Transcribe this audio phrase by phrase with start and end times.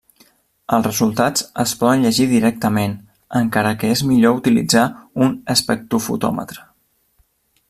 [0.77, 2.97] Els resultats es poden llegir directament,
[3.43, 4.89] encara que és millor utilitzar
[5.27, 6.69] un espectrofotòmetre.